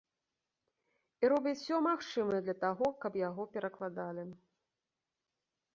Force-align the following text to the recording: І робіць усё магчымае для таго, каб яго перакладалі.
І 1.25 1.29
робіць 1.33 1.53
усё 1.61 1.77
магчымае 1.89 2.41
для 2.49 2.55
таго, 2.65 2.85
каб 3.05 3.13
яго 3.27 3.43
перакладалі. 3.57 4.29